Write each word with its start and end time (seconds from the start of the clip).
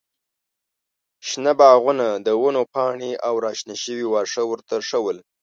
شنه 1.27 1.51
باغونه، 1.59 2.07
د 2.25 2.27
ونو 2.41 2.61
پاڼې 2.73 3.11
او 3.27 3.33
راشنه 3.45 3.75
شوي 3.83 4.05
واښه 4.09 4.43
ورته 4.51 4.75
ښه 4.87 4.99
ول. 5.03 5.17